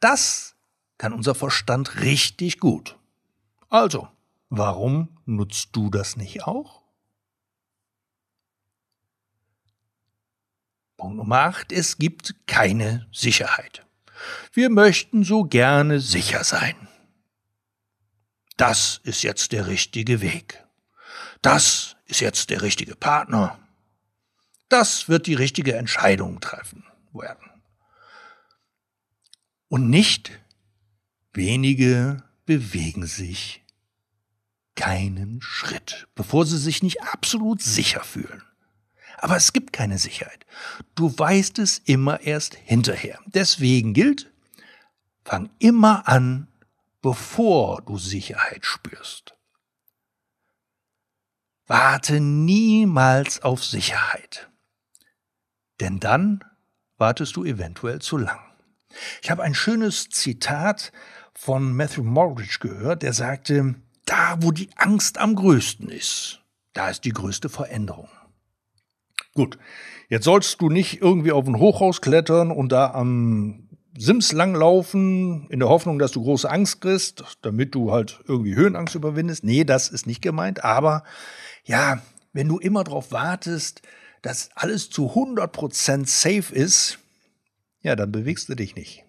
Das 0.00 0.56
kann 0.96 1.12
unser 1.12 1.34
Verstand 1.34 2.00
richtig 2.00 2.58
gut. 2.58 2.96
Also, 3.74 4.06
warum 4.50 5.18
nutzt 5.26 5.70
du 5.72 5.90
das 5.90 6.16
nicht 6.16 6.44
auch? 6.44 6.80
Punkt 10.96 11.16
Nummer 11.16 11.40
8. 11.40 11.72
Es 11.72 11.98
gibt 11.98 12.36
keine 12.46 13.08
Sicherheit. 13.10 13.84
Wir 14.52 14.70
möchten 14.70 15.24
so 15.24 15.42
gerne 15.42 15.98
sicher 15.98 16.44
sein. 16.44 16.86
Das 18.56 19.00
ist 19.02 19.24
jetzt 19.24 19.50
der 19.50 19.66
richtige 19.66 20.20
Weg. 20.20 20.64
Das 21.42 21.96
ist 22.04 22.20
jetzt 22.20 22.50
der 22.50 22.62
richtige 22.62 22.94
Partner. 22.94 23.58
Das 24.68 25.08
wird 25.08 25.26
die 25.26 25.34
richtige 25.34 25.74
Entscheidung 25.74 26.38
treffen 26.38 26.84
werden. 27.12 27.50
Und 29.66 29.90
nicht 29.90 30.30
wenige 31.32 32.22
bewegen 32.46 33.08
sich 33.08 33.63
keinen 34.76 35.40
Schritt, 35.42 36.08
bevor 36.14 36.46
sie 36.46 36.58
sich 36.58 36.82
nicht 36.82 37.02
absolut 37.02 37.62
sicher 37.62 38.02
fühlen. 38.02 38.42
Aber 39.18 39.36
es 39.36 39.52
gibt 39.52 39.72
keine 39.72 39.98
Sicherheit. 39.98 40.44
Du 40.94 41.16
weißt 41.16 41.58
es 41.58 41.78
immer 41.78 42.20
erst 42.20 42.54
hinterher. 42.56 43.18
Deswegen 43.26 43.94
gilt, 43.94 44.32
fang 45.24 45.50
immer 45.58 46.08
an, 46.08 46.48
bevor 47.00 47.82
du 47.82 47.96
Sicherheit 47.98 48.64
spürst. 48.66 49.34
Warte 51.66 52.20
niemals 52.20 53.42
auf 53.42 53.64
Sicherheit 53.64 54.50
denn 55.80 56.00
dann 56.00 56.44
wartest 56.96 57.36
du 57.36 57.44
eventuell 57.44 58.00
zu 58.00 58.16
lang. 58.16 58.40
Ich 59.22 59.30
habe 59.30 59.42
ein 59.42 59.54
schönes 59.54 60.08
Zitat 60.08 60.92
von 61.34 61.74
Matthew 61.74 62.04
Morridge 62.04 62.58
gehört, 62.60 63.02
der 63.02 63.12
sagte, 63.12 63.74
da 64.04 64.36
wo 64.40 64.50
die 64.50 64.70
Angst 64.76 65.18
am 65.18 65.34
größten 65.34 65.88
ist, 65.88 66.40
da 66.72 66.90
ist 66.90 67.04
die 67.04 67.12
größte 67.12 67.48
Veränderung. 67.48 68.08
Gut, 69.34 69.58
jetzt 70.08 70.24
sollst 70.24 70.60
du 70.60 70.68
nicht 70.68 71.00
irgendwie 71.00 71.32
auf 71.32 71.46
ein 71.46 71.58
Hochhaus 71.58 72.00
klettern 72.00 72.50
und 72.50 72.70
da 72.70 72.92
am 72.92 73.68
Sims 73.96 74.32
langlaufen, 74.32 75.48
in 75.50 75.60
der 75.60 75.68
Hoffnung, 75.68 75.98
dass 75.98 76.12
du 76.12 76.22
große 76.22 76.50
Angst 76.50 76.80
kriegst, 76.80 77.24
damit 77.42 77.74
du 77.74 77.92
halt 77.92 78.20
irgendwie 78.26 78.56
Höhenangst 78.56 78.94
überwindest. 78.94 79.44
Nee, 79.44 79.64
das 79.64 79.88
ist 79.88 80.06
nicht 80.06 80.22
gemeint. 80.22 80.64
Aber 80.64 81.04
ja, 81.64 82.02
wenn 82.32 82.48
du 82.48 82.58
immer 82.58 82.82
darauf 82.82 83.12
wartest, 83.12 83.82
dass 84.22 84.50
alles 84.54 84.90
zu 84.90 85.12
100% 85.12 86.06
safe 86.06 86.54
ist, 86.54 86.98
ja, 87.82 87.94
dann 87.94 88.10
bewegst 88.10 88.48
du 88.48 88.54
dich 88.54 88.74
nicht. 88.74 89.04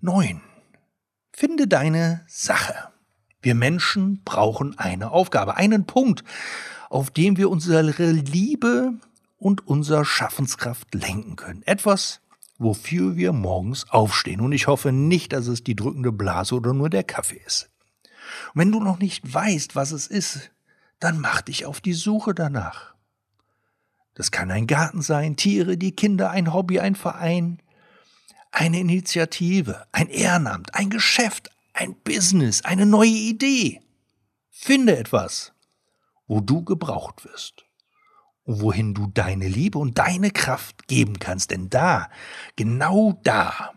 9. 0.00 0.40
Finde 1.38 1.68
deine 1.68 2.24
Sache. 2.26 2.74
Wir 3.42 3.54
Menschen 3.54 4.22
brauchen 4.24 4.78
eine 4.78 5.10
Aufgabe, 5.10 5.58
einen 5.58 5.84
Punkt, 5.84 6.24
auf 6.88 7.10
dem 7.10 7.36
wir 7.36 7.50
unsere 7.50 7.82
Liebe 8.10 8.94
und 9.36 9.66
unsere 9.66 10.06
Schaffenskraft 10.06 10.94
lenken 10.94 11.36
können. 11.36 11.62
Etwas, 11.64 12.22
wofür 12.56 13.16
wir 13.16 13.34
morgens 13.34 13.90
aufstehen. 13.90 14.40
Und 14.40 14.52
ich 14.52 14.66
hoffe 14.66 14.92
nicht, 14.92 15.34
dass 15.34 15.46
es 15.46 15.62
die 15.62 15.76
drückende 15.76 16.10
Blase 16.10 16.54
oder 16.54 16.72
nur 16.72 16.88
der 16.88 17.04
Kaffee 17.04 17.42
ist. 17.44 17.68
Und 18.54 18.60
wenn 18.60 18.72
du 18.72 18.80
noch 18.80 18.98
nicht 18.98 19.34
weißt, 19.34 19.76
was 19.76 19.92
es 19.92 20.06
ist, 20.06 20.50
dann 21.00 21.20
mach 21.20 21.42
dich 21.42 21.66
auf 21.66 21.82
die 21.82 21.92
Suche 21.92 22.32
danach. 22.32 22.94
Das 24.14 24.30
kann 24.30 24.50
ein 24.50 24.66
Garten 24.66 25.02
sein, 25.02 25.36
Tiere, 25.36 25.76
die 25.76 25.94
Kinder, 25.94 26.30
ein 26.30 26.54
Hobby, 26.54 26.80
ein 26.80 26.94
Verein, 26.94 27.60
eine 28.56 28.80
Initiative, 28.80 29.86
ein 29.92 30.08
Ehrenamt, 30.08 30.74
ein 30.74 30.88
Geschäft, 30.88 31.50
ein 31.74 31.94
Business, 31.94 32.62
eine 32.62 32.86
neue 32.86 33.10
Idee. 33.10 33.82
Finde 34.50 34.96
etwas, 34.96 35.52
wo 36.26 36.40
du 36.40 36.64
gebraucht 36.64 37.26
wirst 37.26 37.66
und 38.44 38.62
wohin 38.62 38.94
du 38.94 39.08
deine 39.08 39.46
Liebe 39.46 39.78
und 39.78 39.98
deine 39.98 40.30
Kraft 40.30 40.88
geben 40.88 41.18
kannst, 41.18 41.50
denn 41.50 41.68
da, 41.68 42.10
genau 42.56 43.20
da, 43.24 43.74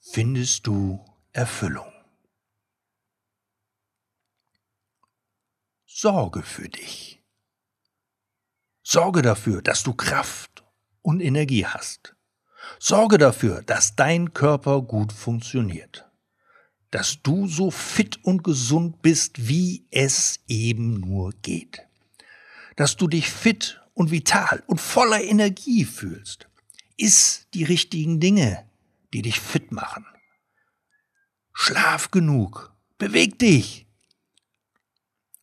findest 0.00 0.66
du 0.66 1.04
Erfüllung. 1.32 1.92
Sorge 5.84 6.42
für 6.42 6.70
dich. 6.70 7.22
Sorge 8.82 9.20
dafür, 9.20 9.60
dass 9.60 9.82
du 9.82 9.92
Kraft 9.92 10.64
und 11.02 11.20
Energie 11.20 11.66
hast. 11.66 12.14
Sorge 12.78 13.18
dafür, 13.18 13.62
dass 13.62 13.96
dein 13.96 14.34
Körper 14.34 14.82
gut 14.82 15.12
funktioniert. 15.12 16.06
Dass 16.90 17.22
du 17.22 17.46
so 17.46 17.70
fit 17.70 18.24
und 18.24 18.44
gesund 18.44 19.02
bist, 19.02 19.48
wie 19.48 19.86
es 19.90 20.40
eben 20.48 21.00
nur 21.00 21.32
geht. 21.42 21.86
Dass 22.76 22.96
du 22.96 23.08
dich 23.08 23.30
fit 23.30 23.80
und 23.94 24.10
vital 24.10 24.62
und 24.66 24.80
voller 24.80 25.22
Energie 25.22 25.84
fühlst. 25.84 26.48
Iss 26.96 27.46
die 27.52 27.64
richtigen 27.64 28.20
Dinge, 28.20 28.64
die 29.12 29.22
dich 29.22 29.40
fit 29.40 29.72
machen. 29.72 30.06
Schlaf 31.52 32.10
genug. 32.10 32.72
Beweg 32.98 33.38
dich. 33.38 33.86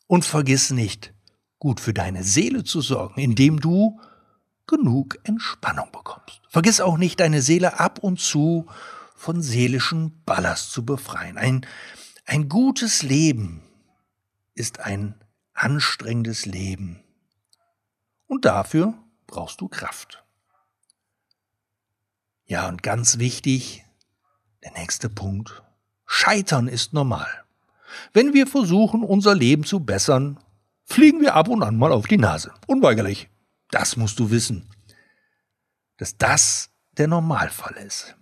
Und 0.07 0.23
vergiss 0.23 0.71
nicht, 0.71 1.13
gut 1.59 1.79
für 1.79 1.93
deine 1.93 2.23
Seele 2.23 2.63
zu 2.63 2.81
sorgen, 2.81 3.19
indem 3.19 3.59
du 3.59 3.99
genug 4.67 5.17
Entspannung 5.23 5.91
bekommst. 5.91 6.41
Vergiss 6.49 6.81
auch 6.81 6.97
nicht, 6.97 7.19
deine 7.19 7.41
Seele 7.41 7.79
ab 7.79 7.99
und 7.99 8.19
zu 8.19 8.67
von 9.15 9.41
seelischem 9.41 10.11
Ballast 10.25 10.71
zu 10.71 10.85
befreien. 10.85 11.37
Ein, 11.37 11.65
ein 12.25 12.49
gutes 12.49 13.01
Leben 13.03 13.61
ist 14.53 14.79
ein 14.79 15.15
anstrengendes 15.53 16.45
Leben. 16.45 17.01
Und 18.27 18.45
dafür 18.45 18.93
brauchst 19.27 19.61
du 19.61 19.67
Kraft. 19.67 20.23
Ja, 22.45 22.67
und 22.67 22.83
ganz 22.83 23.17
wichtig, 23.17 23.83
der 24.63 24.73
nächste 24.73 25.09
Punkt. 25.09 25.63
Scheitern 26.05 26.67
ist 26.67 26.93
normal. 26.93 27.27
Wenn 28.13 28.33
wir 28.33 28.45
versuchen, 28.45 29.03
unser 29.03 29.33
Leben 29.33 29.63
zu 29.63 29.79
bessern, 29.79 30.39
fliegen 30.83 31.21
wir 31.21 31.35
ab 31.35 31.47
und 31.47 31.63
an 31.63 31.77
mal 31.77 31.91
auf 31.91 32.07
die 32.07 32.17
Nase. 32.17 32.53
Unweigerlich. 32.67 33.29
Das 33.75 33.97
musst 33.97 34.19
du 34.19 34.31
wissen. 34.31 34.69
Dass 35.97 36.17
das 36.17 36.69
der 36.93 37.09
Normalfall 37.09 37.75
ist. 37.85 38.15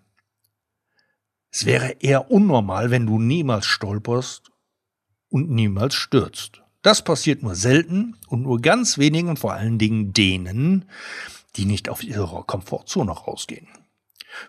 Es 1.51 1.67
wäre 1.67 1.91
eher 1.99 2.31
unnormal, 2.31 2.89
wenn 2.89 3.05
du 3.05 3.19
niemals 3.19 3.67
stolperst 3.67 4.49
und 5.29 5.51
niemals 5.51 5.93
stürzt. 5.93 6.63
Das 6.81 7.03
passiert 7.03 7.43
nur 7.43 7.53
selten 7.53 8.17
und 8.29 8.41
nur 8.41 8.61
ganz 8.61 8.97
wenigen 8.97 9.29
und 9.29 9.37
vor 9.37 9.53
allen 9.53 9.77
Dingen 9.77 10.11
denen, 10.11 10.89
die 11.55 11.65
nicht 11.65 11.87
auf 11.87 12.03
ihrer 12.03 12.43
Komfortzone 12.45 13.11
rausgehen. 13.11 13.67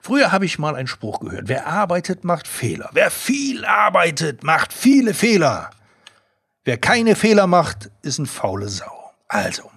Früher 0.00 0.32
habe 0.32 0.46
ich 0.46 0.58
mal 0.58 0.74
einen 0.74 0.88
Spruch 0.88 1.20
gehört. 1.20 1.48
Wer 1.48 1.66
arbeitet, 1.66 2.24
macht 2.24 2.48
Fehler. 2.48 2.88
Wer 2.94 3.10
viel 3.10 3.66
arbeitet, 3.66 4.42
macht 4.42 4.72
viele 4.72 5.12
Fehler. 5.12 5.68
Wer 6.64 6.78
keine 6.78 7.14
Fehler 7.14 7.46
macht, 7.46 7.90
ist 8.00 8.18
ein 8.18 8.24
faule 8.24 8.70
Sau. 8.70 9.12
Also, 9.28 9.70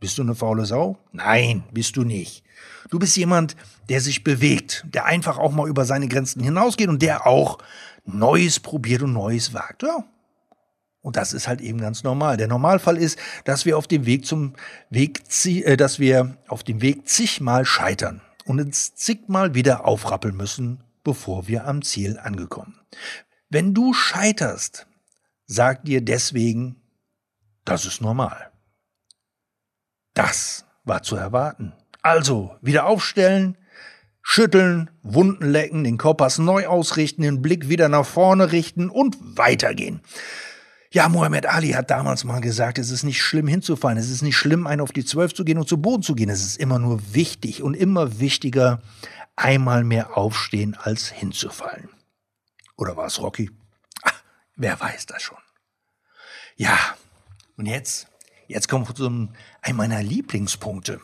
bist 0.00 0.18
du 0.18 0.22
eine 0.22 0.34
faule 0.34 0.66
Sau? 0.66 0.98
Nein, 1.12 1.64
bist 1.72 1.96
du 1.96 2.04
nicht. 2.04 2.44
Du 2.90 2.98
bist 2.98 3.16
jemand, 3.16 3.56
der 3.88 4.00
sich 4.00 4.24
bewegt, 4.24 4.84
der 4.88 5.06
einfach 5.06 5.38
auch 5.38 5.52
mal 5.52 5.68
über 5.68 5.84
seine 5.84 6.08
Grenzen 6.08 6.42
hinausgeht 6.42 6.88
und 6.88 7.02
der 7.02 7.26
auch 7.26 7.58
Neues 8.04 8.60
probiert 8.60 9.02
und 9.02 9.12
Neues 9.12 9.54
wagt. 9.54 9.82
Ja. 9.82 10.04
Und 11.00 11.16
das 11.16 11.32
ist 11.32 11.48
halt 11.48 11.60
eben 11.60 11.80
ganz 11.80 12.02
normal. 12.02 12.36
Der 12.36 12.48
Normalfall 12.48 12.96
ist, 12.96 13.18
dass 13.44 13.64
wir 13.64 13.78
auf 13.78 13.86
dem 13.86 14.06
Weg 14.06 14.26
zum 14.26 14.54
Weg, 14.90 15.22
äh, 15.44 15.76
dass 15.76 15.98
wir 15.98 16.36
auf 16.48 16.64
dem 16.64 16.82
Weg 16.82 17.08
zigmal 17.08 17.64
scheitern 17.64 18.20
und 18.44 18.60
uns 18.60 18.94
zigmal 18.94 19.54
wieder 19.54 19.84
aufrappeln 19.84 20.36
müssen, 20.36 20.82
bevor 21.04 21.46
wir 21.46 21.66
am 21.66 21.82
Ziel 21.82 22.18
angekommen. 22.18 22.80
Wenn 23.48 23.72
du 23.72 23.92
scheiterst, 23.92 24.86
sag 25.46 25.84
dir 25.84 26.00
deswegen, 26.00 26.76
das 27.64 27.86
ist 27.86 28.00
normal. 28.00 28.50
Das 30.16 30.64
war 30.84 31.02
zu 31.02 31.14
erwarten. 31.14 31.74
Also 32.00 32.56
wieder 32.62 32.86
aufstellen, 32.86 33.58
schütteln, 34.22 34.88
Wunden 35.02 35.44
lecken, 35.50 35.84
den 35.84 35.98
Kompass 35.98 36.38
neu 36.38 36.66
ausrichten, 36.66 37.20
den 37.20 37.42
Blick 37.42 37.68
wieder 37.68 37.90
nach 37.90 38.06
vorne 38.06 38.50
richten 38.50 38.88
und 38.88 39.18
weitergehen. 39.20 40.00
Ja, 40.90 41.10
Muhammad 41.10 41.44
Ali 41.44 41.72
hat 41.72 41.90
damals 41.90 42.24
mal 42.24 42.40
gesagt, 42.40 42.78
es 42.78 42.90
ist 42.90 43.02
nicht 43.02 43.20
schlimm 43.20 43.46
hinzufallen, 43.46 43.98
es 43.98 44.08
ist 44.08 44.22
nicht 44.22 44.38
schlimm, 44.38 44.66
einen 44.66 44.80
auf 44.80 44.92
die 44.92 45.04
Zwölf 45.04 45.34
zu 45.34 45.44
gehen 45.44 45.58
und 45.58 45.68
zu 45.68 45.82
Boden 45.82 46.02
zu 46.02 46.14
gehen. 46.14 46.30
Es 46.30 46.42
ist 46.42 46.56
immer 46.58 46.78
nur 46.78 47.14
wichtig 47.14 47.62
und 47.62 47.74
immer 47.74 48.18
wichtiger, 48.18 48.80
einmal 49.34 49.84
mehr 49.84 50.16
aufstehen, 50.16 50.78
als 50.80 51.10
hinzufallen. 51.10 51.90
Oder 52.78 52.96
war 52.96 53.06
es 53.06 53.20
Rocky? 53.20 53.50
Ach, 54.02 54.22
wer 54.54 54.80
weiß 54.80 55.04
das 55.04 55.20
schon. 55.20 55.36
Ja, 56.56 56.78
und 57.58 57.66
jetzt 57.66 58.08
Jetzt 58.48 58.68
kommt 58.68 58.96
zu 58.96 59.06
einem 59.06 59.76
meiner 59.76 60.02
Lieblingspunkte. 60.02 61.00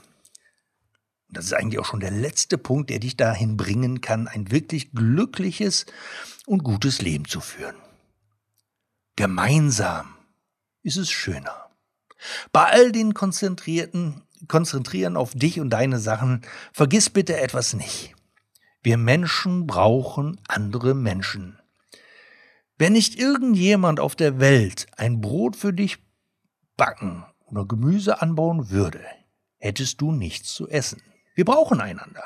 Das 1.28 1.46
ist 1.46 1.54
eigentlich 1.54 1.80
auch 1.80 1.86
schon 1.86 2.00
der 2.00 2.10
letzte 2.10 2.58
Punkt, 2.58 2.90
der 2.90 2.98
dich 2.98 3.16
dahin 3.16 3.56
bringen 3.56 4.00
kann, 4.00 4.28
ein 4.28 4.50
wirklich 4.50 4.92
glückliches 4.92 5.86
und 6.46 6.62
gutes 6.62 7.00
Leben 7.00 7.24
zu 7.24 7.40
führen. 7.40 7.76
Gemeinsam 9.16 10.14
ist 10.82 10.98
es 10.98 11.10
schöner. 11.10 11.70
Bei 12.52 12.66
all 12.66 12.92
den 12.92 13.14
konzentrierten, 13.14 14.22
konzentrieren 14.46 15.16
auf 15.16 15.34
dich 15.34 15.58
und 15.58 15.70
deine 15.70 15.98
Sachen, 15.98 16.42
vergiss 16.72 17.08
bitte 17.08 17.40
etwas 17.40 17.72
nicht. 17.72 18.14
Wir 18.82 18.98
Menschen 18.98 19.66
brauchen 19.66 20.40
andere 20.48 20.94
Menschen. 20.94 21.58
Wenn 22.76 22.92
nicht 22.92 23.18
irgendjemand 23.18 24.00
auf 24.00 24.16
der 24.16 24.38
Welt 24.38 24.86
ein 24.96 25.20
Brot 25.20 25.56
für 25.56 25.72
dich 25.72 25.98
backen 26.76 27.24
oder 27.52 27.66
Gemüse 27.66 28.20
anbauen 28.20 28.70
würde, 28.70 29.00
hättest 29.58 30.00
du 30.00 30.10
nichts 30.10 30.52
zu 30.52 30.68
essen. 30.68 31.02
Wir 31.34 31.44
brauchen 31.44 31.80
einander. 31.80 32.24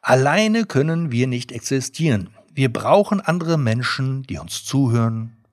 Alleine 0.00 0.64
können 0.64 1.12
wir 1.12 1.26
nicht 1.26 1.52
existieren. 1.52 2.30
Wir 2.52 2.72
brauchen 2.72 3.20
andere 3.20 3.58
Menschen, 3.58 4.22
die 4.24 4.38
uns 4.38 4.64
zuhören, 4.64 5.44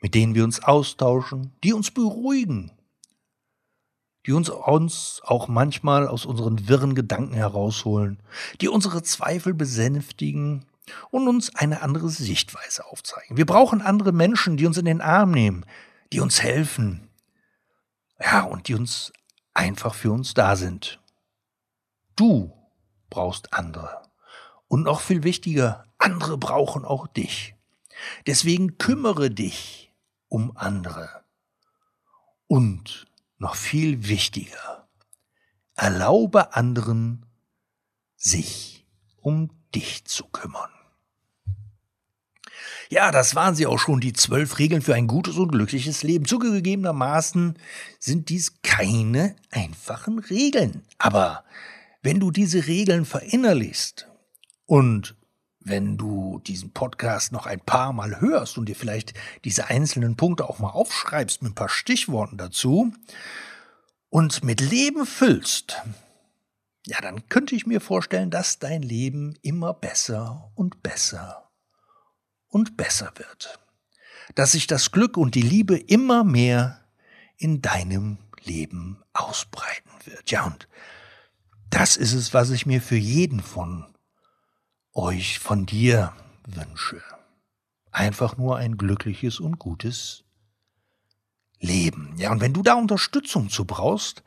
mit 0.00 0.14
denen 0.14 0.34
wir 0.34 0.44
uns 0.44 0.62
austauschen, 0.62 1.52
die 1.62 1.72
uns 1.72 1.90
beruhigen, 1.90 2.72
die 4.26 4.32
uns, 4.32 4.48
uns 4.48 5.20
auch 5.24 5.48
manchmal 5.48 6.08
aus 6.08 6.24
unseren 6.24 6.68
wirren 6.68 6.94
Gedanken 6.94 7.34
herausholen, 7.34 8.22
die 8.60 8.68
unsere 8.68 9.02
Zweifel 9.02 9.54
besänftigen 9.54 10.64
und 11.10 11.28
uns 11.28 11.54
eine 11.54 11.82
andere 11.82 12.08
Sichtweise 12.08 12.86
aufzeigen. 12.86 13.36
Wir 13.36 13.46
brauchen 13.46 13.82
andere 13.82 14.12
Menschen, 14.12 14.56
die 14.56 14.66
uns 14.66 14.78
in 14.78 14.86
den 14.86 15.00
Arm 15.00 15.30
nehmen, 15.30 15.66
die 16.12 16.20
uns 16.20 16.42
helfen, 16.42 17.07
ja, 18.20 18.42
und 18.42 18.68
die 18.68 18.74
uns 18.74 19.12
einfach 19.54 19.94
für 19.94 20.12
uns 20.12 20.34
da 20.34 20.56
sind. 20.56 21.00
Du 22.16 22.52
brauchst 23.10 23.52
andere. 23.52 24.02
Und 24.66 24.82
noch 24.82 25.00
viel 25.00 25.22
wichtiger, 25.22 25.84
andere 25.98 26.36
brauchen 26.36 26.84
auch 26.84 27.06
dich. 27.06 27.54
Deswegen 28.26 28.78
kümmere 28.78 29.30
dich 29.30 29.92
um 30.28 30.56
andere. 30.56 31.24
Und 32.46 33.06
noch 33.38 33.54
viel 33.54 34.08
wichtiger, 34.08 34.88
erlaube 35.74 36.54
anderen, 36.54 37.26
sich 38.16 38.86
um 39.20 39.50
dich 39.74 40.04
zu 40.04 40.24
kümmern. 40.26 40.77
Ja, 42.90 43.10
das 43.10 43.34
waren 43.34 43.54
sie 43.54 43.66
auch 43.66 43.78
schon, 43.78 44.00
die 44.00 44.14
zwölf 44.14 44.58
Regeln 44.58 44.80
für 44.80 44.94
ein 44.94 45.06
gutes 45.06 45.36
und 45.36 45.52
glückliches 45.52 46.02
Leben. 46.02 46.24
Zugegebenermaßen 46.24 47.58
sind 47.98 48.30
dies 48.30 48.62
keine 48.62 49.36
einfachen 49.50 50.18
Regeln. 50.18 50.82
Aber 50.96 51.44
wenn 52.02 52.18
du 52.18 52.30
diese 52.30 52.66
Regeln 52.66 53.04
verinnerlichst 53.04 54.08
und 54.64 55.16
wenn 55.60 55.98
du 55.98 56.40
diesen 56.46 56.72
Podcast 56.72 57.30
noch 57.30 57.44
ein 57.44 57.60
paar 57.60 57.92
Mal 57.92 58.22
hörst 58.22 58.56
und 58.56 58.66
dir 58.70 58.76
vielleicht 58.76 59.12
diese 59.44 59.66
einzelnen 59.66 60.16
Punkte 60.16 60.48
auch 60.48 60.58
mal 60.58 60.70
aufschreibst 60.70 61.42
mit 61.42 61.52
ein 61.52 61.56
paar 61.56 61.68
Stichworten 61.68 62.38
dazu 62.38 62.92
und 64.08 64.42
mit 64.42 64.62
Leben 64.62 65.04
füllst, 65.04 65.82
ja, 66.86 67.02
dann 67.02 67.28
könnte 67.28 67.54
ich 67.54 67.66
mir 67.66 67.82
vorstellen, 67.82 68.30
dass 68.30 68.58
dein 68.58 68.80
Leben 68.80 69.34
immer 69.42 69.74
besser 69.74 70.50
und 70.54 70.82
besser 70.82 71.47
und 72.48 72.76
besser 72.76 73.12
wird. 73.16 73.58
Dass 74.34 74.52
sich 74.52 74.66
das 74.66 74.90
Glück 74.90 75.16
und 75.16 75.34
die 75.34 75.42
Liebe 75.42 75.76
immer 75.76 76.24
mehr 76.24 76.80
in 77.36 77.62
deinem 77.62 78.18
Leben 78.42 79.02
ausbreiten 79.12 79.90
wird. 80.04 80.30
Ja, 80.30 80.44
und 80.44 80.68
das 81.70 81.96
ist 81.96 82.14
es, 82.14 82.34
was 82.34 82.50
ich 82.50 82.66
mir 82.66 82.80
für 82.80 82.96
jeden 82.96 83.40
von 83.40 83.86
euch, 84.92 85.38
von 85.38 85.66
dir 85.66 86.12
wünsche. 86.46 87.02
Einfach 87.90 88.36
nur 88.36 88.56
ein 88.56 88.76
glückliches 88.76 89.40
und 89.40 89.58
gutes 89.58 90.24
Leben. 91.60 92.14
Ja, 92.16 92.30
und 92.30 92.40
wenn 92.40 92.52
du 92.52 92.62
da 92.62 92.74
Unterstützung 92.74 93.50
zu 93.50 93.64
brauchst, 93.64 94.22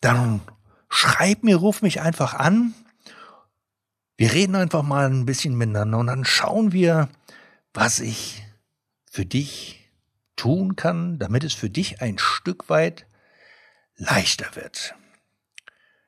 dann 0.00 0.40
schreib 0.88 1.42
mir, 1.42 1.56
ruf 1.56 1.82
mich 1.82 2.00
einfach 2.00 2.34
an. 2.34 2.74
Wir 4.16 4.32
reden 4.32 4.54
einfach 4.54 4.82
mal 4.82 5.06
ein 5.10 5.26
bisschen 5.26 5.56
miteinander 5.56 5.98
und 5.98 6.06
dann 6.06 6.24
schauen 6.24 6.72
wir, 6.72 7.08
was 7.72 8.00
ich 8.00 8.42
für 9.10 9.26
dich 9.26 9.90
tun 10.36 10.76
kann, 10.76 11.18
damit 11.18 11.44
es 11.44 11.54
für 11.54 11.70
dich 11.70 12.00
ein 12.00 12.18
Stück 12.18 12.68
weit 12.68 13.06
leichter 13.96 14.56
wird. 14.56 14.94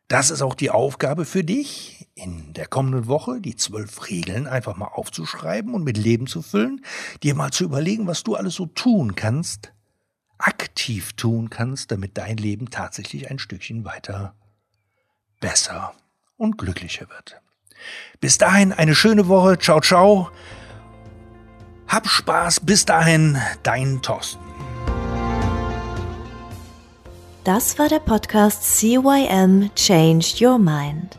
Das 0.08 0.30
ist 0.30 0.42
auch 0.42 0.54
die 0.54 0.70
Aufgabe 0.70 1.24
für 1.24 1.44
dich, 1.44 2.08
in 2.14 2.52
der 2.52 2.66
kommenden 2.66 3.06
Woche 3.06 3.40
die 3.40 3.56
zwölf 3.56 4.08
Regeln 4.08 4.46
einfach 4.46 4.76
mal 4.76 4.88
aufzuschreiben 4.88 5.74
und 5.74 5.84
mit 5.84 5.96
Leben 5.96 6.26
zu 6.26 6.42
füllen, 6.42 6.84
dir 7.22 7.34
mal 7.34 7.50
zu 7.50 7.64
überlegen, 7.64 8.06
was 8.06 8.22
du 8.22 8.34
alles 8.34 8.54
so 8.54 8.66
tun 8.66 9.14
kannst, 9.14 9.72
aktiv 10.38 11.14
tun 11.14 11.48
kannst, 11.48 11.90
damit 11.90 12.18
dein 12.18 12.36
Leben 12.36 12.70
tatsächlich 12.70 13.30
ein 13.30 13.38
Stückchen 13.38 13.84
weiter 13.84 14.34
besser 15.40 15.94
und 16.36 16.58
glücklicher 16.58 17.08
wird. 17.08 17.40
Bis 18.20 18.38
dahin 18.38 18.72
eine 18.72 18.94
schöne 18.94 19.28
Woche. 19.28 19.58
Ciao, 19.58 19.80
ciao. 19.80 20.30
Hab 21.92 22.08
Spaß. 22.08 22.60
Bis 22.60 22.86
dahin, 22.86 23.36
dein 23.62 24.00
Thorsten. 24.00 24.40
Das 27.44 27.78
war 27.78 27.90
der 27.90 27.98
Podcast 27.98 28.78
CYM 28.78 29.68
Change 29.74 30.26
Your 30.40 30.58
Mind. 30.58 31.18